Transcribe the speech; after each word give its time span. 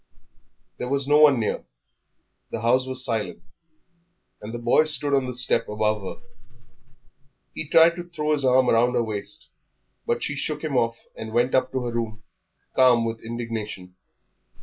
There 0.79 0.89
was 0.89 1.07
no 1.07 1.19
one 1.19 1.39
near, 1.39 1.63
the 2.49 2.61
house 2.61 2.87
was 2.87 3.05
silent, 3.05 3.43
and 4.41 4.51
the 4.51 4.57
boy 4.57 4.85
stood 4.85 5.13
on 5.13 5.27
the 5.27 5.35
step 5.35 5.69
above 5.69 6.01
her. 6.01 6.23
He 7.53 7.69
tried 7.69 7.95
to 7.97 8.09
throw 8.09 8.31
his 8.31 8.43
arm 8.43 8.67
round 8.69 8.95
her 8.95 9.03
waist, 9.03 9.49
but 10.07 10.23
she 10.23 10.35
shook 10.35 10.63
him 10.63 10.75
off 10.75 10.97
and 11.15 11.33
went 11.33 11.53
up 11.53 11.71
to 11.73 11.83
her 11.83 11.91
room 11.91 12.23
calm 12.75 13.05
with 13.05 13.21
indignation. 13.21 13.95